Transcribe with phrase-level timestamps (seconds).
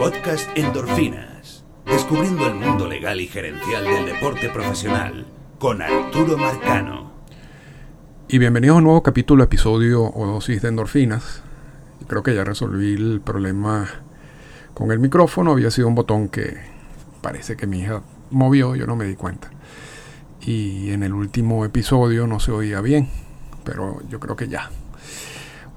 [0.00, 1.62] Podcast Endorfinas.
[1.84, 5.26] Descubriendo el mundo legal y gerencial del deporte profesional
[5.58, 7.12] con Arturo Marcano.
[8.26, 11.42] Y bienvenidos a un nuevo capítulo, episodio o dosis de endorfinas.
[12.08, 13.90] Creo que ya resolví el problema
[14.72, 15.52] con el micrófono.
[15.52, 16.56] Había sido un botón que
[17.20, 19.50] parece que mi hija movió, yo no me di cuenta.
[20.40, 23.10] Y en el último episodio no se oía bien,
[23.64, 24.70] pero yo creo que ya.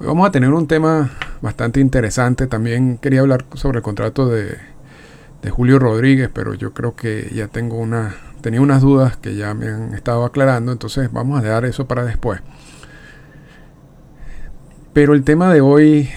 [0.06, 1.12] Vamos a tener un tema
[1.42, 2.48] bastante interesante.
[2.48, 4.58] También quería hablar sobre el contrato de,
[5.41, 9.54] de Julio Rodríguez, pero yo creo que ya tengo una, tenía unas dudas que ya
[9.54, 12.41] me han estado aclarando, entonces vamos a dejar eso para después.
[14.91, 16.10] Pero el tema de hoy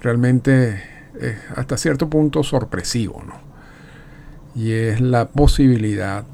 [0.00, 0.82] realmente
[1.20, 3.34] es hasta cierto punto sorpresivo, ¿no?
[4.54, 6.24] Y es la posibilidad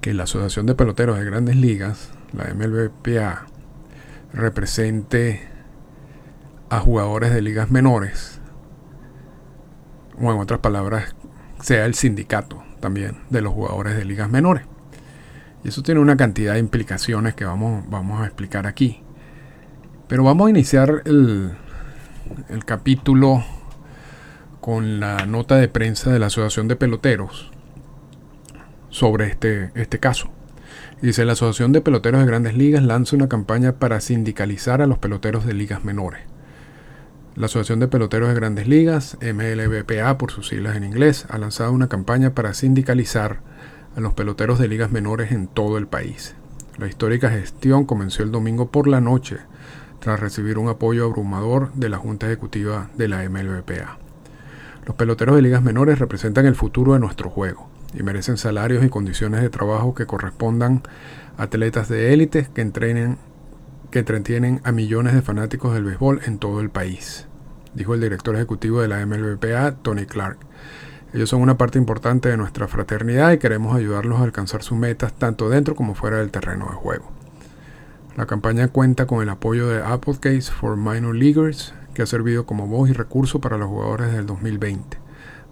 [0.00, 3.46] que la Asociación de Peloteros de Grandes Ligas, la MLBPA,
[4.32, 5.48] represente
[6.70, 8.40] a jugadores de ligas menores,
[10.18, 11.14] o en otras palabras,
[11.60, 14.64] sea el sindicato también de los jugadores de ligas menores.
[15.64, 19.02] Y eso tiene una cantidad de implicaciones que vamos, vamos a explicar aquí.
[20.06, 21.56] Pero vamos a iniciar el,
[22.48, 23.44] el capítulo
[24.60, 27.50] con la nota de prensa de la Asociación de Peloteros
[28.90, 30.30] sobre este, este caso.
[31.02, 34.96] Dice, la Asociación de Peloteros de Grandes Ligas lanza una campaña para sindicalizar a los
[34.96, 36.22] peloteros de ligas menores.
[37.34, 41.72] La Asociación de Peloteros de Grandes Ligas, MLBPA por sus siglas en inglés, ha lanzado
[41.72, 43.40] una campaña para sindicalizar
[43.94, 46.34] a los peloteros de ligas menores en todo el país.
[46.78, 49.36] La histórica gestión comenzó el domingo por la noche
[49.98, 53.98] tras recibir un apoyo abrumador de la Junta Ejecutiva de la MLBPA.
[54.86, 58.88] Los peloteros de ligas menores representan el futuro de nuestro juego y merecen salarios y
[58.88, 60.82] condiciones de trabajo que correspondan
[61.36, 63.18] a atletas de élite que entrenen
[63.90, 67.26] que entretienen a millones de fanáticos del béisbol en todo el país,
[67.74, 70.38] dijo el director ejecutivo de la MLBPA, Tony Clark.
[71.14, 75.14] Ellos son una parte importante de nuestra fraternidad y queremos ayudarlos a alcanzar sus metas
[75.14, 77.10] tanto dentro como fuera del terreno de juego.
[78.16, 82.66] La campaña cuenta con el apoyo de Applecase for Minor Leaguers, que ha servido como
[82.66, 85.05] voz y recurso para los jugadores del 2020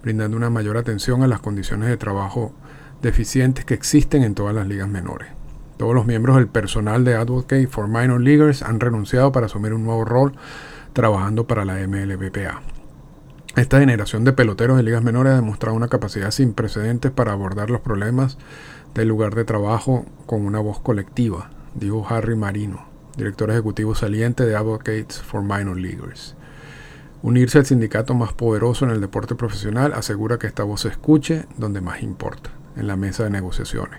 [0.04, 2.53] brindando una mayor atención a las condiciones de trabajo
[3.00, 5.31] deficientes que existen en todas las ligas menores.
[5.78, 9.84] Todos los miembros del personal de Advocate for Minor Leaguers han renunciado para asumir un
[9.84, 10.34] nuevo rol
[10.93, 12.60] trabajando para la MLBPA.
[13.56, 17.70] Esta generación de peloteros de ligas menores ha demostrado una capacidad sin precedentes para abordar
[17.70, 18.37] los problemas
[18.94, 22.84] del lugar de trabajo con una voz colectiva, dijo Harry Marino,
[23.16, 26.37] director ejecutivo saliente de Advocates for Minor Leaguers.
[27.24, 31.46] Unirse al sindicato más poderoso en el deporte profesional asegura que esta voz se escuche
[31.56, 33.98] donde más importa, en la mesa de negociaciones.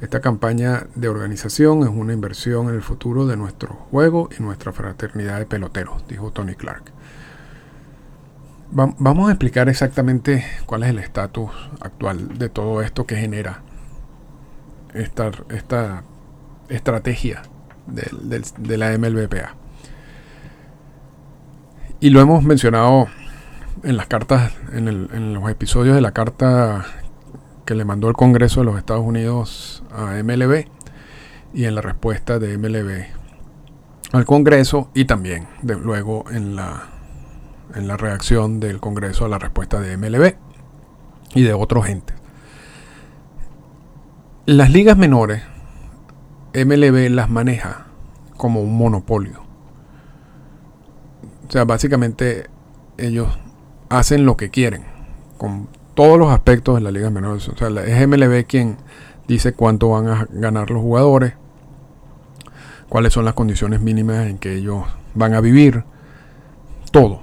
[0.00, 4.70] Esta campaña de organización es una inversión en el futuro de nuestro juego y nuestra
[4.70, 6.92] fraternidad de peloteros, dijo Tony Clark.
[8.70, 13.64] vamos a explicar exactamente cuál es el estatus actual de todo esto que genera
[14.94, 16.04] esta, esta
[16.68, 17.42] estrategia
[17.88, 19.65] de la MLBPA.
[21.98, 23.06] Y lo hemos mencionado
[23.82, 26.84] en las cartas, en, los episodios de la carta
[27.64, 30.66] que le mandó el Congreso de los Estados Unidos a MLB
[31.54, 33.06] y en la respuesta de MLB
[34.12, 36.84] al Congreso y también de, luego en la,
[37.74, 40.34] en la reacción del Congreso a la respuesta de MLB
[41.34, 42.12] y de otros gente.
[44.44, 45.42] Las ligas menores,
[46.54, 47.86] MLB las maneja
[48.36, 49.45] como un monopolio.
[51.48, 52.46] O sea, básicamente
[52.98, 53.28] ellos
[53.88, 54.84] hacen lo que quieren
[55.38, 57.48] con todos los aspectos de la liga menores.
[57.48, 58.78] O sea, es MLB quien
[59.28, 61.34] dice cuánto van a ganar los jugadores,
[62.88, 65.84] cuáles son las condiciones mínimas en que ellos van a vivir,
[66.90, 67.22] todo.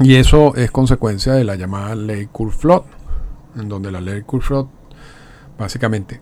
[0.00, 2.84] Y eso es consecuencia de la llamada ley Kurflot,
[3.56, 4.68] en donde la ley Kurflot
[5.58, 6.20] básicamente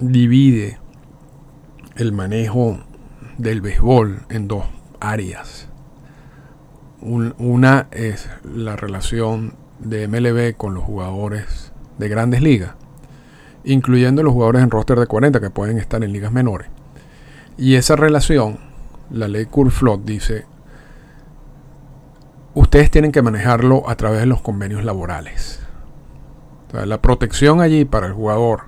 [0.00, 0.78] divide
[1.96, 2.80] el manejo
[3.38, 4.64] del béisbol en dos
[4.98, 5.68] áreas
[7.02, 12.72] una es la relación de MLB con los jugadores de grandes ligas,
[13.64, 16.68] incluyendo los jugadores en roster de 40 que pueden estar en ligas menores.
[17.56, 18.58] Y esa relación,
[19.10, 20.46] la ley Kurflot dice,
[22.54, 25.60] ustedes tienen que manejarlo a través de los convenios laborales.
[26.72, 28.62] la protección allí para el jugador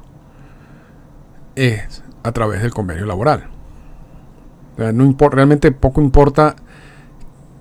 [1.55, 3.49] es a través del convenio laboral.
[4.77, 6.57] no realmente poco importa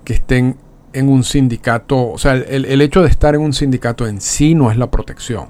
[0.04, 0.58] que estén
[0.94, 4.72] en un sindicato, o sea, el, hecho de estar en un sindicato en sí no
[4.72, 5.48] es la protección.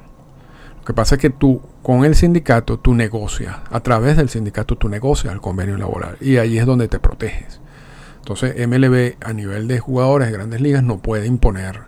[0.78, 4.78] Lo que pasa es que tú con el sindicato tú negocias, a través del sindicato
[4.78, 7.60] tú negocias el convenio laboral y ahí es donde te proteges.
[8.18, 11.82] Entonces MLB a nivel de jugadores de grandes ligas no puede imponer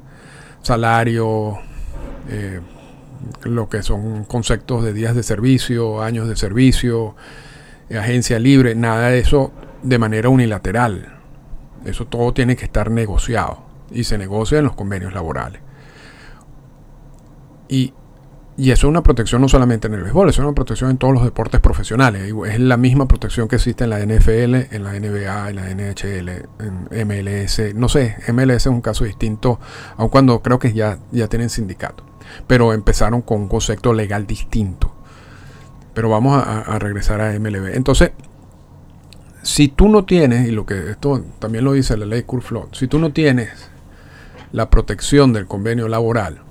[0.62, 1.60] salario,
[2.30, 2.60] eh,
[3.44, 7.16] lo que son conceptos de días de servicio, años de servicio,
[7.90, 9.52] agencia libre, nada de eso
[9.84, 11.15] de manera unilateral.
[11.86, 15.62] Eso todo tiene que estar negociado y se negocia en los convenios laborales.
[17.68, 17.94] Y,
[18.58, 21.14] y eso es una protección no solamente en el béisbol, es una protección en todos
[21.14, 22.34] los deportes profesionales.
[22.48, 26.30] Es la misma protección que existe en la NFL, en la NBA, en la NHL,
[26.60, 27.76] en MLS.
[27.76, 29.60] No sé, MLS es un caso distinto,
[29.98, 32.06] aun cuando creo que ya, ya tienen sindicato.
[32.48, 34.96] Pero empezaron con un concepto legal distinto.
[35.94, 37.76] Pero vamos a, regresar a MLB.
[37.76, 38.12] Entonces,
[39.46, 42.88] si tú no tienes, y lo que esto también lo dice la ley Kurflot, si
[42.88, 43.70] tú no tienes
[44.52, 46.42] la protección del convenio laboral,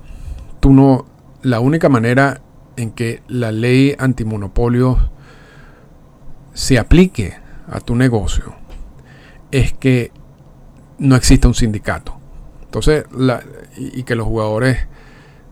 [0.61, 1.05] tú no,
[1.41, 2.41] la única manera
[2.77, 5.09] en que la ley antimonopolio
[6.53, 7.33] se aplique
[7.67, 8.55] a tu negocio
[9.51, 10.13] es que
[10.97, 12.17] no exista un sindicato.
[12.63, 13.03] Entonces,
[13.75, 14.87] y, que los jugadores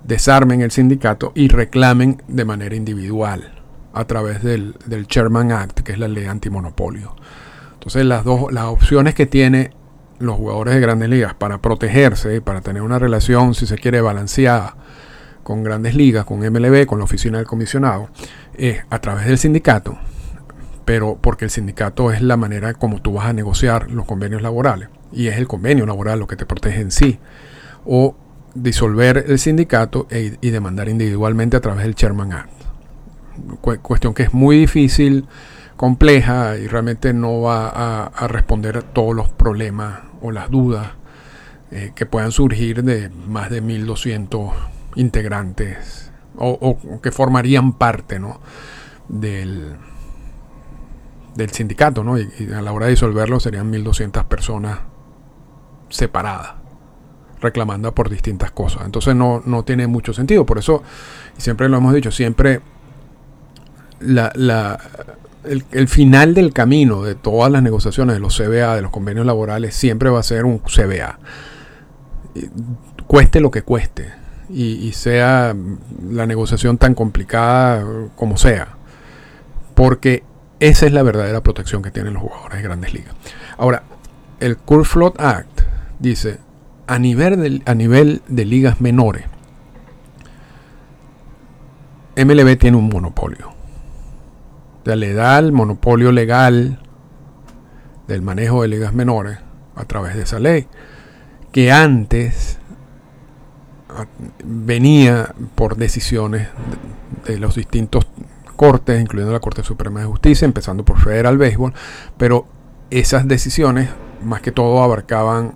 [0.06, 3.53] desarmen el sindicato y reclamen de manera individual
[3.94, 7.16] a través del, del Chairman Act, que es la ley antimonopolio.
[7.74, 9.72] Entonces, las dos las opciones que tiene
[10.20, 14.76] los jugadores de grandes ligas para protegerse, para tener una relación, si se quiere, balanceada
[15.44, 18.10] con grandes ligas, con MLB, con la oficina del comisionado,
[18.56, 19.98] es a través del sindicato,
[20.86, 24.90] pero porque el sindicato es la manera como tú vas a negociar los convenios laborales
[25.12, 27.20] y es el convenio laboral lo que te protege en sí,
[27.86, 28.16] o
[28.56, 32.63] disolver el sindicato e, y demandar individualmente a través del Chairman Act.
[33.62, 35.28] Cuestión que es muy difícil,
[35.76, 40.92] compleja y realmente no va a, responder a todos los problemas o las dudas
[41.72, 44.52] eh, que puedan surgir de más de 1200
[44.96, 48.40] integrantes o, que formarían parte ¿no?
[49.08, 49.76] del,
[51.36, 52.18] del sindicato, ¿no?
[52.18, 54.80] Y, a la hora de disolverlo serían 1.200 personas
[55.90, 56.56] separadas,
[57.42, 58.84] reclamando por distintas cosas.
[58.86, 60.46] Entonces no, no tiene mucho sentido.
[60.46, 60.82] Por eso,
[61.38, 62.62] siempre lo hemos dicho, siempre
[64.04, 64.80] la, la,
[65.44, 69.76] el, final del camino de todas las negociaciones de los CBA, de los convenios laborales,
[69.76, 71.20] siempre va a ser un CBA.
[73.08, 74.12] Cueste lo que cueste
[74.50, 75.56] y, sea
[76.10, 77.86] la negociación tan complicada
[78.16, 78.70] como sea.
[79.76, 80.24] Porque
[80.60, 83.16] esa es la verdadera protección que tienen los jugadores de grandes ligas.
[83.58, 83.84] Ahora,
[84.40, 85.62] el Curve Float Act
[86.00, 86.40] dice,
[86.88, 89.26] a nivel, a nivel de ligas menores,
[92.16, 93.54] MLB tiene un monopolio.
[94.86, 96.80] Le da el monopolio legal
[98.08, 99.40] del manejo de ligas menores
[99.76, 100.68] a través de esa ley,
[101.52, 102.60] que antes
[104.44, 106.48] venía por decisiones
[107.26, 108.08] de, los distintos
[108.56, 111.74] cortes, incluyendo la Corte Suprema de Justicia, empezando por Federal Baseball,
[112.18, 112.48] pero
[112.90, 113.90] esas decisiones
[114.24, 115.56] más que todo abarcaban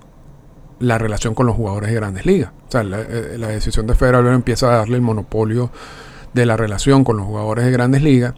[0.80, 2.52] la relación con los jugadores de grandes ligas.
[2.68, 5.70] O sea, la, eh, decisión de Federal empieza a darle el monopolio
[6.34, 8.34] de la relación con los jugadores de grandes ligas,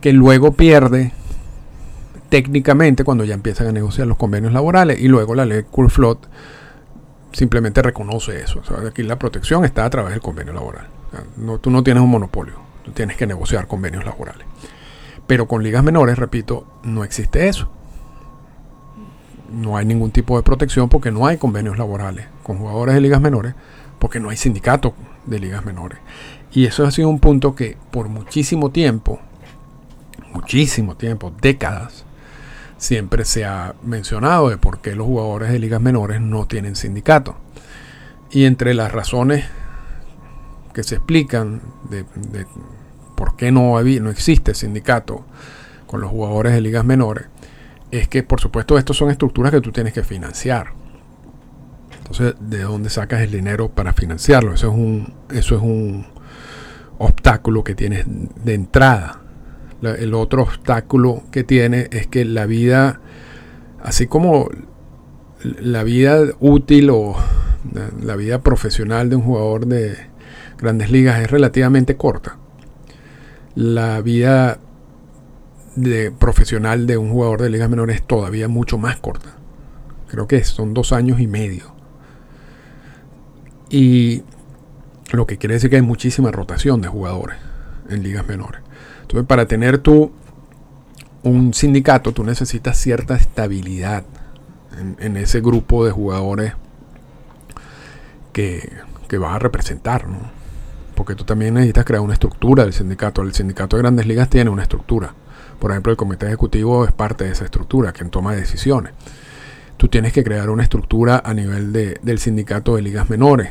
[0.00, 1.12] que luego pierde
[2.28, 6.18] técnicamente cuando ya empiezan a negociar los convenios laborales y luego la ley Flood
[7.32, 8.62] simplemente reconoce eso.
[8.86, 10.86] aquí la protección está a través del convenio laboral.
[11.36, 12.54] no, tú no tienes un monopolio,
[12.84, 14.46] tú tienes que negociar convenios laborales.
[15.26, 17.70] Pero con ligas menores, repito, no existe eso.
[19.52, 23.20] No hay ningún tipo de protección porque no hay convenios laborales con jugadores de ligas
[23.20, 23.54] menores,
[23.98, 24.94] porque no hay sindicato
[25.26, 25.98] de ligas menores.
[26.52, 29.20] Y eso ha sido un punto que por muchísimo tiempo,
[30.32, 32.04] muchísimo tiempo, décadas,
[32.80, 37.36] siempre se ha mencionado de por qué los jugadores de ligas menores no tienen sindicato.
[38.30, 39.44] Y entre las razones
[40.72, 41.60] que se explican
[41.90, 42.04] de,
[43.16, 45.24] por qué no, no existe sindicato
[45.86, 47.26] con los jugadores de ligas menores,
[47.90, 50.72] es que por supuesto estas son estructuras que tú tienes que financiar.
[51.98, 54.54] Entonces, ¿de dónde sacas el dinero para financiarlo?
[54.54, 56.06] Eso es un, eso es un
[56.98, 59.19] obstáculo que tienes de entrada
[59.82, 63.00] el otro obstáculo que tiene es que la vida,
[63.82, 64.48] así como
[65.42, 67.16] la vida útil o
[68.02, 69.96] la vida profesional de un jugador de
[70.58, 72.36] grandes ligas es relativamente corta,
[73.54, 74.58] la vida
[76.18, 79.36] profesional de un jugador de ligas menores es todavía mucho más corta.
[80.08, 81.72] Creo que son dos años y medio.
[83.70, 84.24] Y
[85.12, 87.36] lo que quiere decir que hay muchísima rotación de jugadores
[87.88, 88.60] en ligas menores.
[89.10, 90.12] Entonces, para tener tú
[91.24, 94.04] un sindicato, tú necesitas cierta estabilidad
[95.00, 96.52] en, ese grupo de jugadores
[98.32, 98.70] que,
[99.18, 100.18] vas a representar, ¿no?
[100.94, 103.22] Porque tú también necesitas crear una estructura del sindicato.
[103.22, 105.12] El sindicato de grandes ligas tiene una estructura.
[105.58, 108.92] Por ejemplo, el comité ejecutivo es parte de esa estructura, quien toma decisiones.
[109.76, 113.50] Tú tienes que crear una estructura a nivel del sindicato de ligas menores,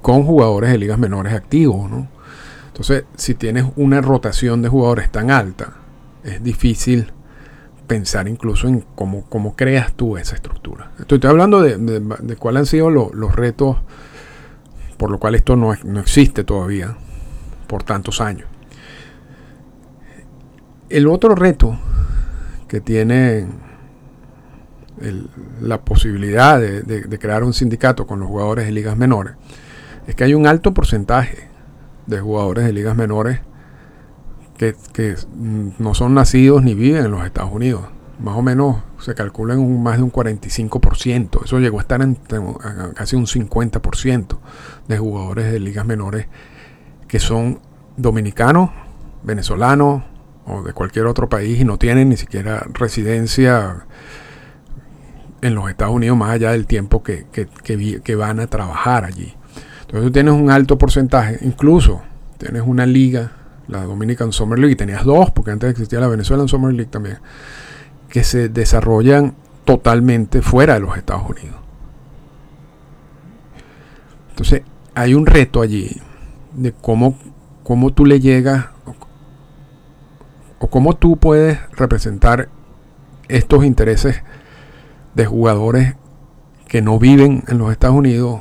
[0.00, 2.08] con jugadores de ligas menores activos, ¿no?
[2.78, 5.74] Entonces, si tienes una rotación de jugadores tan alta,
[6.22, 7.12] es difícil
[7.88, 10.92] pensar incluso en cómo, creas tú esa estructura.
[10.98, 13.78] Estoy, hablando de, de, cuáles han sido los retos
[14.96, 16.96] por lo cual esto no existe todavía
[17.66, 18.48] por tantos años.
[20.88, 21.78] El otro reto
[22.66, 23.46] que tiene
[25.60, 29.34] la posibilidad de, crear un sindicato con los jugadores de ligas menores
[30.06, 31.47] es que hay un alto porcentaje
[32.08, 33.40] de jugadores de ligas menores
[34.56, 34.74] que,
[35.78, 37.82] no son nacidos ni viven en los Estados Unidos.
[38.18, 41.44] Más o menos se calcula en un, más de un 45%.
[41.44, 42.18] Eso llegó a estar en,
[42.94, 44.38] casi un 50%
[44.88, 46.26] de jugadores de ligas menores
[47.06, 47.60] que son
[47.96, 48.70] dominicanos,
[49.22, 50.02] venezolanos
[50.46, 53.86] o de cualquier otro país y no tienen ni siquiera residencia
[55.40, 59.34] en los Estados Unidos más allá del tiempo que, que, van a trabajar allí.
[59.88, 62.02] Entonces tienes un alto porcentaje, incluso
[62.36, 63.32] tienes una liga,
[63.68, 67.18] la Dominican Summer League, y tenías dos, porque antes existía la Venezuelan Summer League también,
[68.10, 71.56] que se desarrollan totalmente fuera de los Estados Unidos.
[74.30, 74.62] Entonces
[74.94, 75.96] hay un reto allí
[76.54, 77.18] de cómo,
[77.62, 78.66] cómo tú le llegas
[80.58, 82.50] o cómo tú puedes representar
[83.28, 84.22] estos intereses
[85.14, 85.94] de jugadores
[86.66, 88.40] que no viven en los Estados Unidos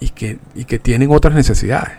[0.00, 1.92] y que, que tienen otras necesidades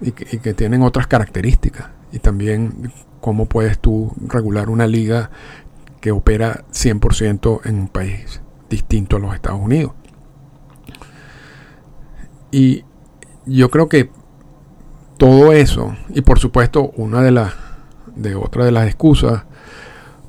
[0.00, 1.88] y que, tienen otras características.
[2.12, 5.30] Y también cómo puedes tú regular una liga
[6.00, 9.92] que opera 100% en un país distinto a los Estados Unidos.
[12.50, 12.84] Y
[13.46, 14.10] yo creo que
[15.18, 17.54] todo eso, y por supuesto una de las
[18.16, 19.44] de otra de las excusas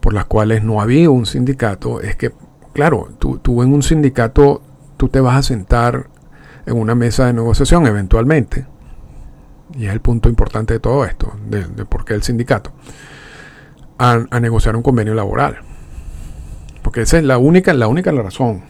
[0.01, 2.31] por las cuales no había un sindicato es que,
[2.73, 4.61] claro, tú, tú en un sindicato
[4.97, 6.10] tú te vas a sentar
[6.65, 8.65] en una mesa de negociación eventualmente,
[9.75, 12.71] y es el punto importante de todo esto, de, por qué el sindicato,
[13.97, 15.59] a, negociar un convenio laboral.
[16.81, 18.63] Porque esa es la única, la única razón,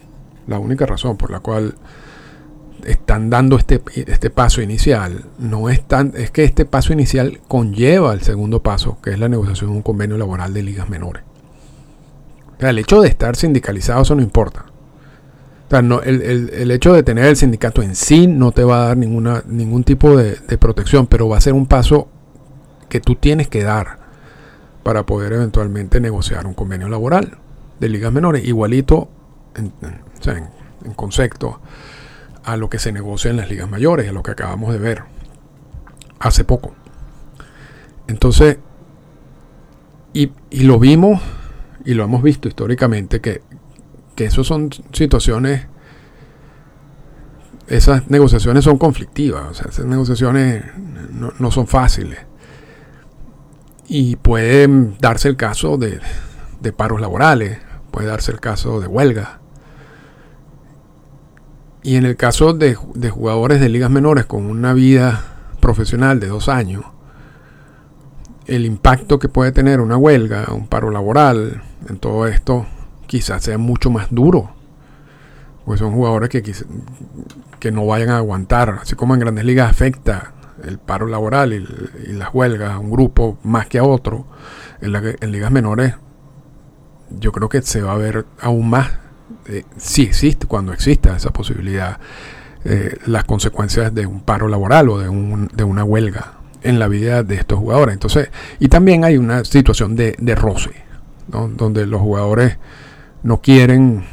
[0.46, 1.74] la única razón por la cual
[2.84, 8.12] están dando este, este paso inicial, no es, tan, es que este paso inicial conlleva
[8.12, 11.22] el segundo paso, que es la negociación de un convenio laboral de ligas menores.
[12.58, 14.66] El hecho de estar sindicalizado, eso no importa.
[15.72, 18.82] O sea, no, el, el, hecho de tener el sindicato en sí no te va
[18.82, 22.08] a dar ninguna, ningún tipo de, protección, pero va a ser un paso
[22.90, 23.98] que tú tienes que dar
[24.82, 27.38] para poder eventualmente negociar un convenio laboral
[27.80, 29.08] de ligas menores, igualito
[29.56, 30.50] en, en,
[30.84, 31.62] en concepto
[32.44, 35.04] a lo que se negocia en las ligas mayores, a lo que acabamos de ver
[36.18, 36.74] hace poco.
[38.08, 38.58] Entonces,
[40.12, 41.22] y, lo vimos
[41.86, 43.40] y lo hemos visto históricamente, que,
[44.14, 45.66] que eso son situaciones,
[47.68, 50.64] esas negociaciones son conflictivas, o sea, esas negociaciones
[51.10, 52.18] no, no son fáciles.
[53.88, 54.68] Y puede
[55.00, 56.00] darse el caso de,
[56.60, 57.58] de paros laborales,
[57.90, 59.42] puede darse el caso de huelgas
[61.82, 65.24] y en el caso de, jugadores de ligas menores con una vida
[65.60, 66.84] profesional de dos años,
[68.46, 72.66] el impacto que puede tener una huelga, un paro laboral, en todo esto,
[73.12, 74.54] quizás sea mucho más duro.
[75.66, 76.42] Pues son jugadores que,
[77.60, 80.32] que no vayan a aguantar, así como en grandes ligas afecta
[80.64, 84.24] el paro laboral y, las huelgas a un grupo más que a otro,
[84.80, 85.94] en, en ligas menores
[87.20, 88.92] yo creo que se va a ver aún más
[89.46, 91.98] eh, si existe, cuando exista esa posibilidad,
[92.64, 96.88] eh, las consecuencias de un paro laboral o de, un, de, una huelga en la
[96.88, 97.92] vida de estos jugadores.
[97.92, 100.70] Entonces, y también hay una situación de, de roce,
[101.28, 102.56] donde los jugadores
[103.22, 104.04] no quieren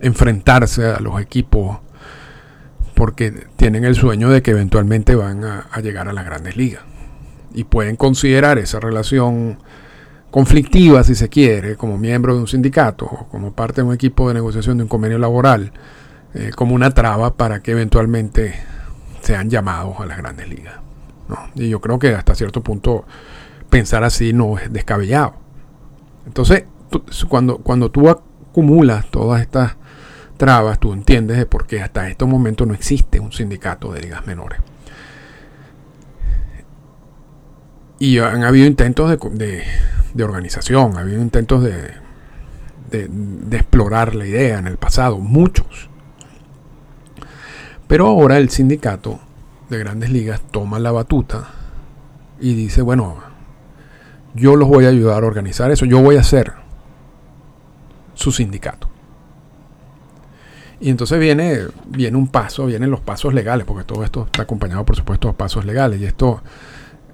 [0.00, 1.78] enfrentarse a los equipos
[2.94, 6.82] porque tienen el sueño de que eventualmente van a, llegar a las grandes ligas
[7.52, 9.58] y pueden considerar esa relación
[10.30, 14.28] conflictiva, si se quiere, como miembro de un sindicato o como parte de un equipo
[14.28, 15.72] de negociación de un convenio laboral,
[16.34, 18.54] eh, como una traba para que eventualmente
[19.22, 20.74] sean llamados a las grandes ligas.
[21.54, 23.04] Y yo creo que hasta cierto punto
[23.70, 25.34] pensar así no es descabellado.
[26.26, 26.64] Entonces,
[27.28, 29.76] cuando, cuando tú acumulas todas estas
[30.36, 34.26] trabas, tú entiendes de por qué hasta estos momentos no existe un sindicato de ligas
[34.26, 34.60] menores.
[37.98, 39.64] Y han habido intentos de,
[40.14, 42.04] de organización, ha habido intentos de,
[42.90, 45.88] de, explorar la idea en el pasado, muchos.
[47.86, 49.20] Pero ahora el sindicato
[49.68, 51.48] de grandes ligas toma la batuta
[52.40, 53.18] y dice, bueno,
[54.34, 56.63] yo los voy a ayudar a organizar eso, yo voy a ser
[58.14, 58.88] su sindicato.
[60.80, 64.84] Y entonces viene, viene un paso, vienen los pasos legales, porque todo esto está acompañado,
[64.84, 66.00] por supuesto, de pasos legales.
[66.00, 66.42] Y esto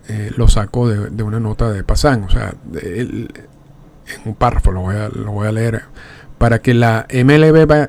[0.08, 3.28] eh, lo saco de, una nota de Pasan, o sea, en
[4.24, 5.82] un párrafo lo voy, a, lo voy a leer.
[6.38, 7.88] Para que la MLB,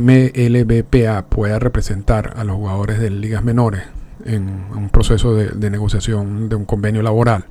[0.00, 3.82] MLBPA pueda representar a los jugadores de ligas menores
[4.24, 7.44] en un proceso de, de negociación de un convenio laboral,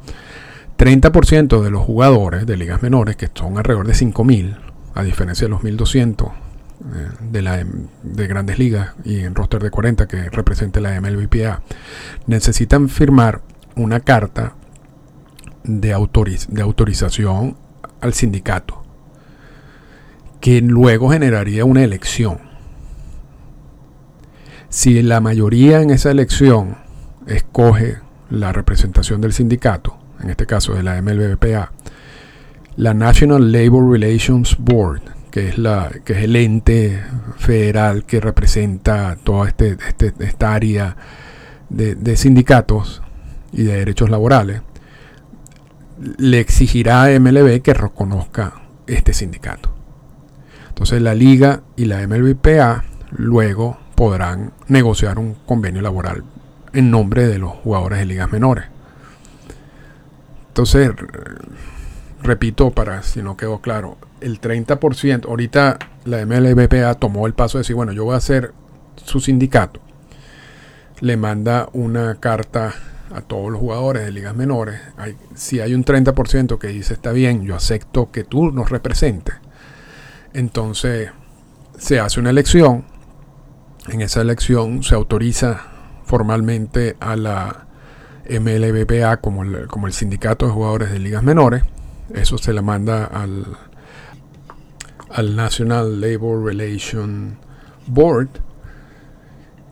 [0.78, 4.58] 30% de los jugadores de ligas menores, que son alrededor de 5.000,
[4.98, 7.63] a diferencia de los 1.200 eh, de, la,
[8.04, 11.62] de grandes ligas y en roster de 40 que represente la MLBPA,
[12.25, 13.42] necesitan firmar
[13.75, 14.56] una carta
[15.63, 15.89] de,
[16.50, 17.58] de autorización
[18.01, 18.84] al sindicato
[20.39, 22.39] que luego generaría una elección.
[24.70, 26.77] Si la mayoría en esa elección
[27.25, 27.98] escoge
[28.30, 31.72] la representación del sindicato, en este caso de la MLBPA,
[32.77, 37.03] la National Labor Relations Board, que es, la, que es el ente
[37.38, 40.96] federal que representa toda este, este esta área
[41.69, 43.01] de, sindicatos
[43.51, 44.62] y de derechos laborales,
[46.17, 49.74] le exigirá a MLB que reconozca este sindicato.
[50.69, 56.24] Entonces la liga y la MLBPA luego podrán negociar un convenio laboral
[56.74, 58.65] en nombre de los jugadores de ligas menores.
[60.50, 60.91] Entonces,
[62.27, 67.62] repito, para si no quedó claro, el 30%, ahorita la MLBPA tomó el paso de
[67.62, 68.53] decir, bueno, yo voy a hacer
[69.03, 69.79] su sindicato.
[71.00, 72.74] Le manda una carta
[73.13, 74.79] a todos los jugadores de ligas menores.
[75.34, 79.36] si hay un 30% que dice, está bien, yo acepto que tú nos representes.
[80.34, 81.10] Entonces
[81.77, 82.86] se hace una elección.
[83.88, 85.62] En esa elección se autoriza
[86.03, 87.67] formalmente a la
[88.29, 91.63] MLBPA como el, como el sindicato de jugadores de ligas menores
[92.14, 93.46] eso se la manda al,
[95.10, 97.38] al National Labor Relation
[97.88, 98.30] Board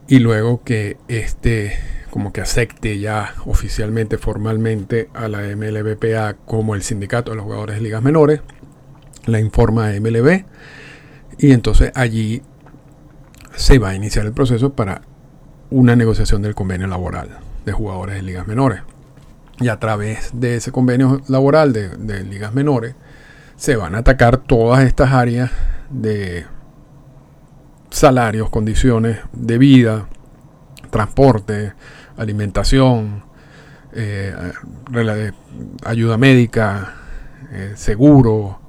[0.08, 1.74] y luego que este
[2.10, 7.75] como que acepte ya oficialmente, formalmente a la MLBPA como el sindicato de los jugadores
[7.75, 8.40] de ligas menores,
[9.25, 10.46] la informa a MLB
[11.38, 12.42] y entonces allí
[13.55, 15.01] se va a iniciar el proceso para
[15.70, 18.81] una negociación del convenio laboral de jugadores de ligas menores
[19.59, 22.96] y a través de ese convenio laboral de, ligas menores
[23.55, 25.51] se van a atacar todas estas áreas
[25.89, 26.46] de
[27.89, 30.07] salarios, condiciones de vida,
[30.89, 31.74] transporte,
[32.18, 33.24] alimentación,
[33.94, 34.51] eh,
[35.85, 36.96] ayuda médica,
[37.51, 38.59] eh, seguro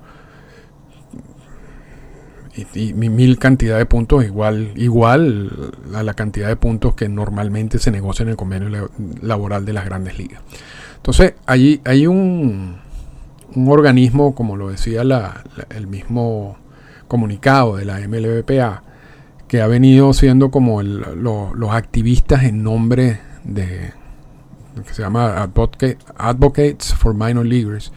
[2.74, 7.90] y, mil cantidad de puntos igual igual a la cantidad de puntos que normalmente se
[7.90, 8.90] negocia en el convenio
[9.20, 10.40] laboral de las grandes ligas.
[10.96, 12.78] Entonces, allí hay un,
[13.54, 15.02] un organismo, como lo decía
[15.70, 16.56] el mismo
[17.08, 18.82] comunicado de la MLBPA,
[19.48, 23.92] que ha venido siendo como los activistas en nombre de,
[24.86, 25.48] que se llama
[26.16, 27.92] Advocates for Minor Leaguers,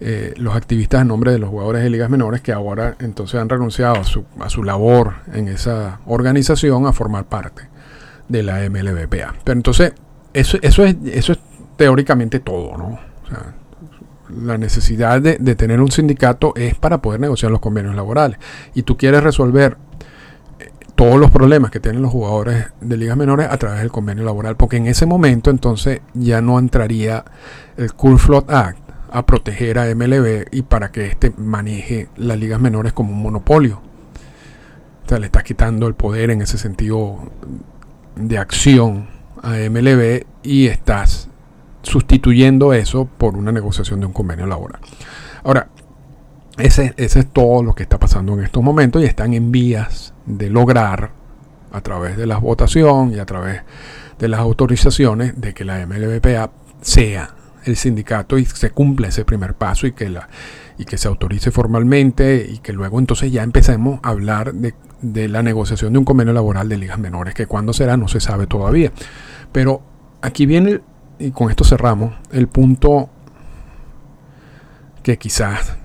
[0.00, 3.48] eh, los activistas en nombre de los jugadores de ligas menores que ahora entonces han
[3.48, 7.68] renunciado a su, a su labor en esa organización a formar parte
[8.28, 9.34] de la MLBPA.
[9.44, 9.92] Pero entonces,
[10.32, 11.38] eso, eso, es, eso es
[11.76, 13.08] teóricamente todo, ¿no?
[14.28, 18.38] la necesidad de, tener un sindicato es para poder negociar los convenios laborales.
[18.74, 19.76] Y tú quieres resolver
[20.58, 24.24] eh, todos los problemas que tienen los jugadores de ligas menores a través del convenio
[24.24, 27.24] laboral, porque en ese momento entonces ya no entraría
[27.76, 32.60] el Cool Float Act a proteger a MLB y para que éste maneje las ligas
[32.60, 33.80] menores como un monopolio.
[35.04, 37.18] O sea, le estás quitando el poder en ese sentido
[38.16, 39.08] de acción
[39.42, 41.28] a MLB y estás
[41.82, 44.80] sustituyendo eso por una negociación de un convenio laboral.
[45.44, 45.68] Ahora,
[46.58, 50.12] ese, ese, es todo lo que está pasando en estos momentos y están en vías
[50.26, 51.12] de lograr
[51.72, 53.62] a través de la votación y a través
[54.18, 59.54] de las autorizaciones de que la MLBPA sea el sindicato y se cumpla ese primer
[59.54, 60.28] paso y que la
[60.78, 65.28] y que se autorice formalmente y que luego entonces ya empecemos a hablar de, de
[65.28, 68.46] la negociación de un convenio laboral de ligas menores, que cuándo será no se sabe
[68.46, 68.92] todavía.
[69.50, 69.82] Pero
[70.22, 70.80] aquí viene
[71.18, 73.10] y con esto cerramos, el punto
[75.02, 75.76] que quizás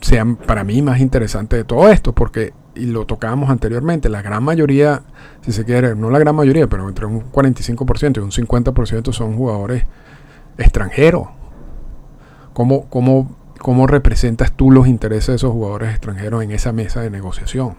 [0.00, 4.42] sea para mí más interesante de todo esto, porque, y lo tocábamos anteriormente, la gran
[4.42, 5.02] mayoría,
[5.42, 9.36] si se quiere, no la gran mayoría, pero entre un 45% y un 50% son
[9.36, 9.84] jugadores
[10.60, 11.28] extranjeros.
[12.52, 17.10] ¿Cómo, cómo, ¿Cómo representas tú los intereses de esos jugadores extranjeros en esa mesa de
[17.10, 17.76] negociación?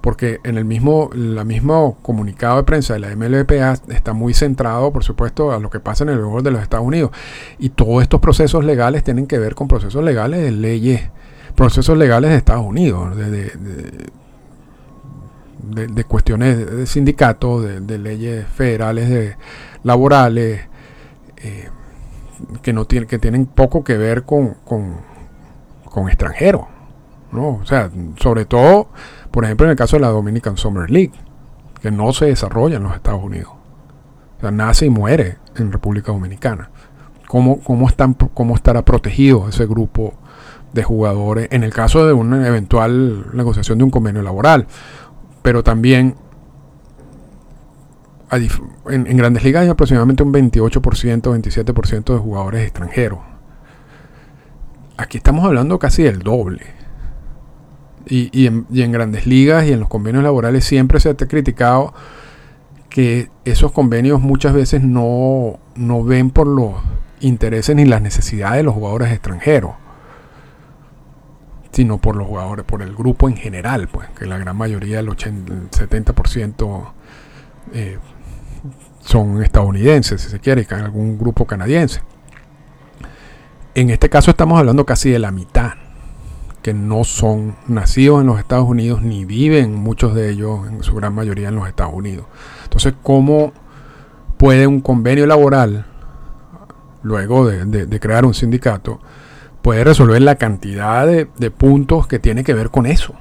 [0.00, 4.92] porque en el mismo, la mismo comunicado de prensa de la MLBPA está muy centrado,
[4.92, 7.10] por supuesto, a lo que pasa en el béisbol de los Estados Unidos.
[7.58, 11.02] Y todos estos procesos legales tienen que ver con procesos legales de leyes,
[11.54, 13.52] procesos legales de Estados Unidos, de,
[15.62, 19.36] de, cuestiones de sindicatos, de, leyes federales de,
[19.82, 20.62] laborales,
[21.42, 21.68] eh,
[22.62, 26.62] que, no tienen, que tienen poco que ver con, con, extranjeros.
[27.32, 27.58] ¿no?
[27.62, 28.88] O sea, sobre todo,
[29.30, 31.12] por ejemplo, en el caso de la Dominican Summer League,
[31.80, 33.52] que no se desarrolla en los Estados Unidos.
[34.38, 36.70] O sea, nace y muere en República Dominicana.
[37.26, 37.88] ¿Cómo, cómo,
[38.34, 40.14] cómo estará protegido ese grupo
[40.72, 44.66] de jugadores en el caso de una eventual negociación de un convenio laboral?
[45.42, 46.16] Pero también
[48.32, 53.18] en, grandes ligas hay aproximadamente un 28%, 27% de jugadores extranjeros.
[54.96, 56.78] Aquí estamos hablando casi del doble.
[58.06, 61.94] Y, en, grandes ligas y en los convenios laborales siempre se ha criticado
[62.88, 66.74] que esos convenios muchas veces no, no ven por los
[67.20, 69.74] intereses ni las necesidades de los jugadores extranjeros
[71.72, 75.08] sino por los jugadores, por el grupo en general, pues, que la gran mayoría, el,
[75.08, 76.92] 80, el 70%
[77.72, 77.98] eh,
[79.10, 82.00] son estadounidenses, si se quiere, algún grupo canadiense.
[83.74, 85.72] En este caso estamos hablando casi de la mitad,
[86.62, 90.94] que no son nacidos en los Estados Unidos ni viven muchos de ellos, en su
[90.94, 92.26] gran mayoría, en los Estados Unidos.
[92.64, 93.52] Entonces, ¿cómo
[94.36, 95.86] puede un convenio laboral,
[97.02, 99.00] luego de, crear un sindicato,
[99.60, 103.14] puede resolver la cantidad de, de puntos que tiene que ver con eso?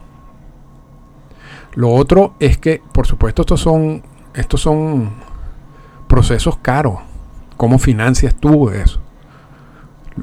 [1.73, 4.03] Lo otro es que, por supuesto, estos son,
[4.35, 5.28] estos son
[6.09, 6.95] procesos caros.
[7.55, 8.99] ¿Cómo financias tú eso?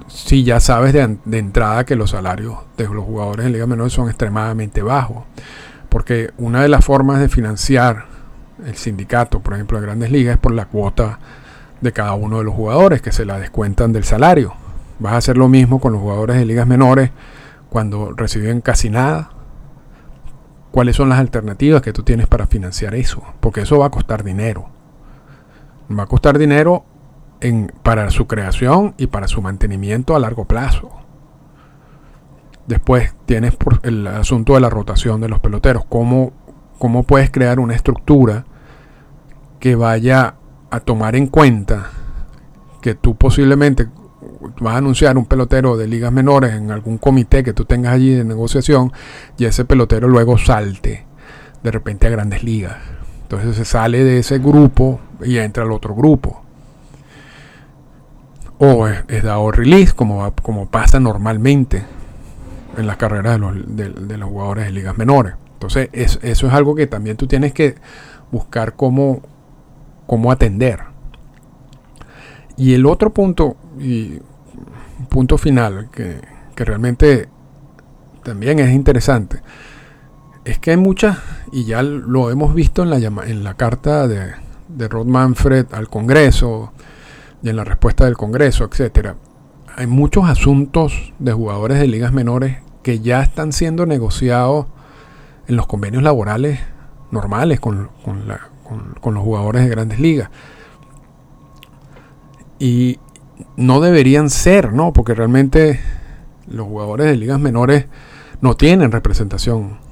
[0.08, 4.08] Si ya sabes de, entrada que los salarios de los jugadores en Liga Menor son
[4.08, 5.24] extremadamente bajos.
[5.88, 8.04] Porque una de las formas de financiar
[8.66, 11.18] el sindicato, por ejemplo, de grandes ligas, es por la cuota
[11.80, 14.54] de cada uno de los jugadores que se la descuentan del salario.
[14.98, 17.10] Vas a hacer lo mismo con los jugadores de ligas menores
[17.70, 19.30] cuando reciben casi nada.
[20.72, 23.22] ¿Cuáles son las alternativas que tú tienes para financiar eso?
[23.40, 24.75] Porque eso va a costar dinero
[25.90, 26.84] va a costar dinero
[27.40, 30.90] en, para su creación y para su mantenimiento a largo plazo.
[32.66, 35.84] Después tienes el asunto de la rotación de los peloteros.
[35.84, 36.32] ¿Cómo,
[36.78, 38.44] ¿Cómo puedes crear una estructura
[39.60, 40.34] que vaya
[40.70, 41.90] a tomar en cuenta
[42.80, 43.88] que tú posiblemente
[44.60, 48.14] vas a anunciar un pelotero de ligas menores en algún comité que tú tengas allí
[48.14, 48.92] de negociación
[49.38, 51.06] y ese pelotero luego salte
[51.62, 52.76] de repente a grandes ligas?
[53.26, 56.44] Entonces se sale de ese grupo y entra al otro grupo.
[58.58, 61.82] O es, dado release, como, como pasa normalmente
[62.76, 65.34] en las carreras de los, de, los jugadores de ligas menores.
[65.54, 67.74] Entonces eso es algo que también tú tienes que
[68.30, 69.22] buscar cómo,
[70.06, 70.82] cómo atender.
[72.56, 74.20] Y el otro punto, y
[75.08, 76.20] punto final, que,
[76.54, 77.28] que realmente
[78.22, 79.40] también es interesante,
[80.46, 81.18] es que hay muchas,
[81.50, 84.34] y ya lo hemos visto en la, en la carta de,
[84.88, 86.72] Rod Manfred al Congreso
[87.42, 89.16] y en la respuesta del Congreso, etcétera.
[89.74, 94.66] Hay muchos asuntos de jugadores de ligas menores que ya están siendo negociados
[95.48, 96.60] en los convenios laborales
[97.10, 100.30] normales con, con los jugadores de grandes ligas.
[102.60, 103.00] Y
[103.56, 104.92] no deberían ser, ¿no?
[104.92, 105.80] Porque realmente
[106.46, 107.86] los jugadores de ligas menores
[108.40, 109.85] no tienen representación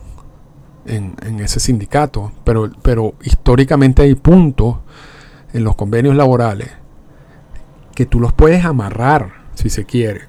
[0.86, 4.76] en, ese sindicato, pero, pero históricamente hay puntos
[5.52, 6.70] en los convenios laborales
[7.94, 10.22] que tú los puedes amarrar, si se quiere,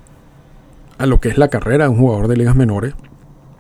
[0.98, 2.94] a lo que es la carrera de un jugador de ligas menores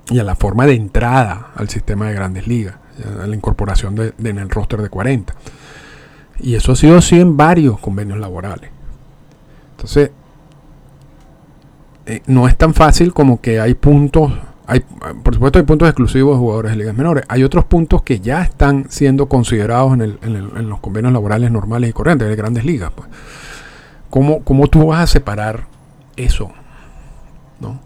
[0.09, 2.75] y a la forma de entrada al sistema de grandes ligas,
[3.21, 5.33] a la incorporación de, en el roster de 40.
[6.39, 8.69] Y eso ha sido así en varios convenios laborales.
[9.71, 10.11] Entonces,
[12.05, 14.31] eh, no es tan fácil como que hay puntos
[14.67, 14.83] hay,
[15.23, 17.23] por supuesto, hay puntos exclusivos de jugadores de ligas menores.
[17.27, 22.27] Hay otros puntos que ya están siendo considerados en, los convenios laborales normales y corrientes
[22.27, 22.91] de grandes ligas.
[22.95, 23.09] Pues.
[24.09, 25.67] ¿Cómo, tú vas a separar
[26.15, 26.51] eso?
[27.59, 27.79] ¿No?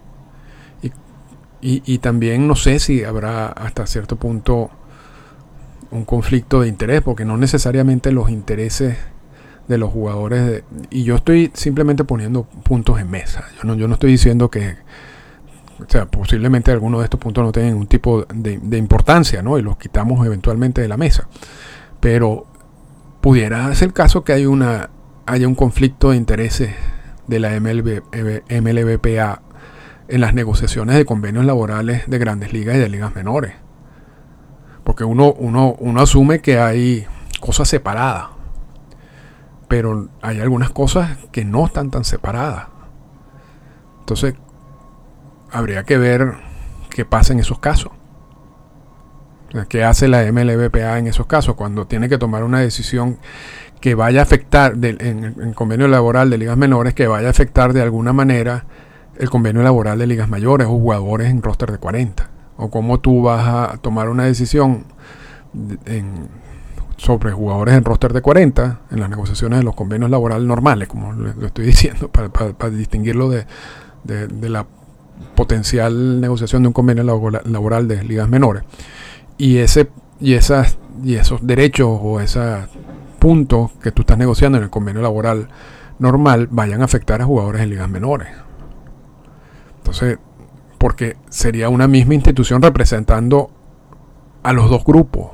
[1.62, 4.70] Y, también no sé si habrá hasta cierto punto
[5.92, 8.98] un conflicto de interés, porque no necesariamente los intereses
[9.68, 10.64] de los jugadores.
[10.90, 13.44] y yo estoy simplemente poniendo puntos en mesa.
[13.58, 14.78] Yo no, yo no estoy diciendo que
[15.80, 19.58] o sea, posiblemente algunos de estos puntos no tengan un tipo de, importancia, ¿no?
[19.58, 21.28] Y los quitamos eventualmente de la mesa.
[22.00, 22.46] Pero
[23.22, 24.90] pudiera ser caso que una,
[25.26, 26.76] haya un conflicto de intereses
[27.28, 28.02] de la MLB,
[28.50, 29.42] MLBPA
[30.08, 33.54] en las negociaciones de convenios laborales de grandes ligas y de ligas menores.
[34.84, 37.06] Porque uno, uno, uno asume que hay
[37.40, 38.28] cosas separadas.
[39.68, 42.68] Pero hay algunas cosas que no están tan separadas.
[44.00, 44.34] Entonces,
[45.52, 46.34] habría que ver
[46.90, 47.92] qué pasa en esos casos.
[49.68, 51.56] ¿Qué hace la MLBPA en esos casos?
[51.56, 53.18] Cuando tiene que tomar una decisión
[53.82, 57.74] que vaya a afectar en el convenio laboral de ligas menores, que vaya a afectar
[57.74, 58.66] de alguna manera
[59.18, 62.30] el convenio laboral de ligas mayores o jugadores en roster de 40.
[62.58, 64.86] O cómo tú vas a tomar una decisión
[66.98, 71.14] sobre jugadores en roster de 40 en las negociaciones de los convenios laborales normales, como
[71.14, 73.46] lo estoy diciendo, para, distinguirlo de,
[74.04, 74.68] de, la
[75.36, 78.64] potencial negociación de un convenio laboral de ligas menores.
[79.38, 82.70] Y, ese, y, esas, y esos derechos o esas
[83.20, 85.50] puntos que tú estás negociando en el convenio laboral
[86.00, 88.30] normal vayan a afectar a jugadores en ligas menores.
[89.78, 90.18] Entonces,
[90.78, 93.52] porque sería una misma institución representando
[94.44, 95.32] a los dos grupos.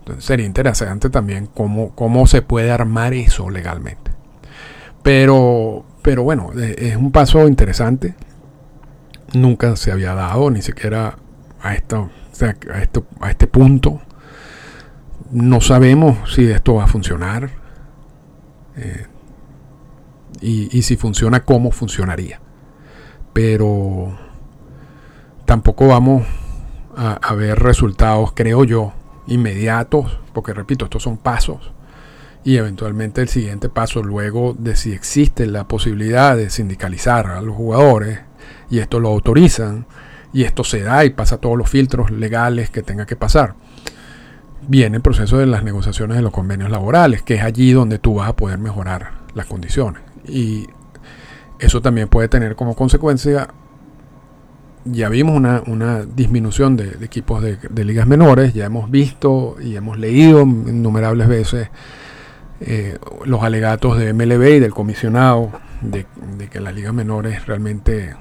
[0.00, 4.12] Entonces sería interesante también cómo, cómo se puede armar eso legalmente.
[5.02, 8.14] Pero, pero bueno, e, es un paso interesante.
[9.34, 11.16] Nunca se había dado, ni siquiera
[11.60, 12.10] a, esto,
[12.72, 14.00] a, esto, a este punto.
[15.32, 17.50] No sabemos si esto va a funcionar.
[18.76, 19.06] Eh,
[20.40, 22.40] y, si funciona, cómo funcionaría.
[23.32, 24.16] Pero
[25.44, 26.24] tampoco vamos
[26.96, 28.92] a, ver resultados, creo yo,
[29.26, 31.72] inmediatos, porque repito, estos son pasos.
[32.46, 37.54] Y eventualmente el siguiente paso, luego de si existe la posibilidad de sindicalizar a los
[37.54, 38.20] jugadores,
[38.70, 39.84] y esto lo autorizan,
[40.32, 43.54] y esto se da y pasa todos los filtros legales que tenga que pasar
[44.68, 48.14] viene el proceso de las negociaciones de los convenios laborales, que es allí donde tú
[48.14, 50.02] vas a poder mejorar las condiciones.
[50.26, 50.66] Y
[51.58, 53.48] eso también puede tener como consecuencia,
[54.84, 60.42] ya vimos una, disminución de, equipos de, ligas menores, ya hemos visto y hemos leído
[60.42, 61.68] innumerables veces
[62.60, 66.06] eh, los alegatos de MLB y del comisionado de,
[66.50, 68.14] que las ligas menores realmente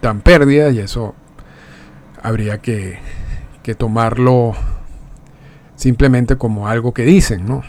[0.00, 1.14] dan pérdidas y eso
[2.22, 2.98] habría que,
[3.62, 4.54] que tomarlo
[5.76, 7.62] simplemente como algo que dicen, ¿no?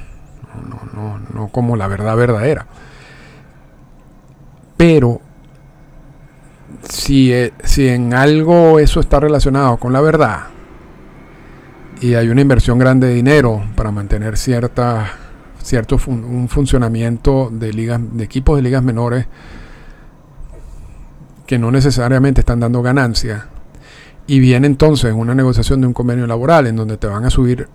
[0.68, 2.66] No, no, no como la verdad verdadera.
[4.78, 5.22] Pero
[6.88, 10.48] si, eh, si en algo eso está relacionado con la verdad
[12.02, 15.12] y hay una inversión grande de dinero para mantener cierta,
[15.70, 19.28] cierto un funcionamiento de, ligas, de equipos de ligas menores
[21.46, 23.44] que no necesariamente están dando ganancias,
[24.28, 27.68] y viene entonces una negociación de un convenio laboral en donde te van a subir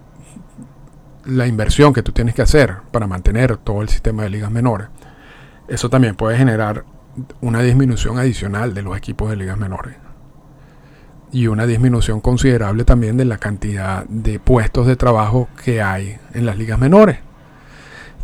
[1.25, 4.87] la inversión que tú tienes que hacer para mantener todo el sistema de ligas menores,
[5.67, 6.85] eso también puede generar
[7.41, 9.97] una disminución adicional de los equipos de ligas menores.
[11.33, 16.47] Y una disminución considerable también de la cantidad de puestos de trabajo que hay en
[16.47, 17.19] las ligas menores.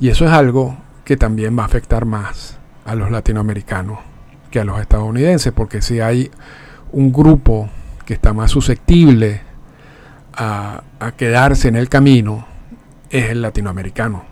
[0.01, 3.99] Y eso es algo que también va a afectar más a los latinoamericanos
[4.51, 6.31] que a los estadounidenses, porque si hay
[6.93, 7.69] un grupo
[8.05, 9.43] que está más susceptible
[10.35, 10.83] a,
[11.17, 12.47] quedarse en el camino,
[13.11, 14.25] es el latinoamericano.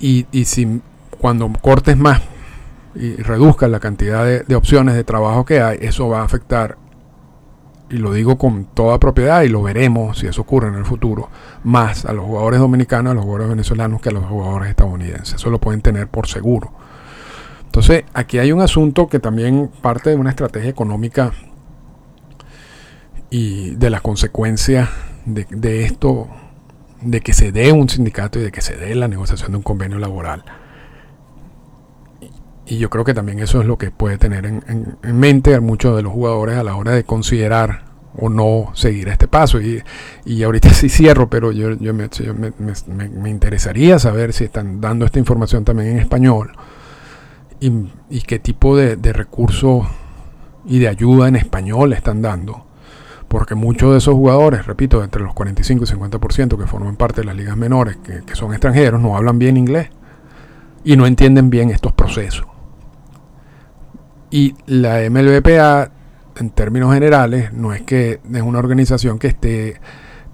[0.00, 0.80] Y, si
[1.18, 2.20] cuando cortes más
[2.94, 6.76] y reduzcas la cantidad de, opciones de trabajo que hay, eso va a afectar,
[7.90, 11.28] y lo digo con toda propiedad y lo veremos si eso ocurre en el futuro,
[11.62, 15.34] más a los jugadores dominicanos, a los jugadores venezolanos que a los jugadores estadounidenses.
[15.34, 16.72] Eso lo pueden tener por seguro.
[17.64, 21.32] Entonces, aquí hay un asunto que también parte de una estrategia económica
[23.30, 24.88] y de las consecuencias
[25.26, 26.28] de, esto,
[27.00, 29.62] de que se dé un sindicato y de que se dé la negociación de un
[29.62, 30.44] convenio laboral.
[32.66, 35.96] Y yo creo que también eso es lo que puede tener en, mente a muchos
[35.96, 37.84] de los jugadores a la hora de considerar
[38.16, 39.60] o no seguir este paso.
[39.60, 39.82] Y,
[40.24, 45.18] y ahorita sí cierro, pero yo, yo, me, me, interesaría saber si están dando esta
[45.18, 46.52] información también en español
[47.60, 47.70] y,
[48.08, 49.86] y qué tipo de, de recursos
[50.64, 52.64] y de ayuda en español están dando
[53.34, 57.26] porque muchos de esos jugadores, repito, entre los 45 y 50% que forman parte de
[57.26, 59.88] las ligas menores, que, son extranjeros, no hablan bien inglés
[60.84, 62.46] y no entienden bien estos procesos.
[64.34, 65.92] Y la MLBPA,
[66.40, 69.80] en términos generales, no es que es una organización que esté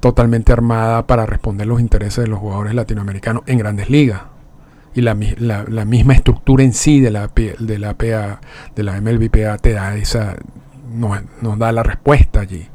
[0.01, 4.23] totalmente armada para responder los intereses de los jugadores latinoamericanos en grandes ligas.
[4.95, 8.41] Y la, misma estructura en sí de la, de la, PA,
[8.75, 10.35] de la MLBPA te da esa,
[11.43, 12.69] nos da la respuesta allí.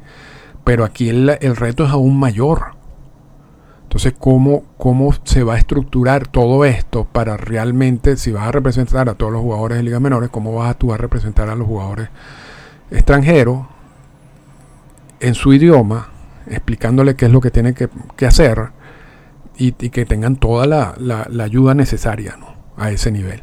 [0.62, 2.75] Pero aquí el, reto es aún mayor.
[3.86, 9.08] Entonces, ¿cómo, ¿cómo se va a estructurar todo esto para realmente, si vas a representar
[9.08, 11.68] a todos los jugadores de ligas menores, cómo vas a tú a representar a los
[11.68, 12.08] jugadores
[12.90, 13.64] extranjeros
[15.20, 16.08] en su idioma,
[16.48, 18.70] explicándole qué es lo que tienen que, hacer
[19.56, 22.36] y, que tengan toda la, ayuda necesaria
[22.76, 23.42] a ese nivel?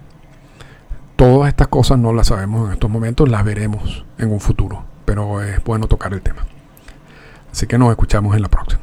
[1.15, 5.41] Todas estas cosas no las sabemos en estos momentos, las veremos en un futuro, pero
[5.41, 6.45] es bueno tocar el tema.
[7.49, 8.83] Así que nos escuchamos en la próxima.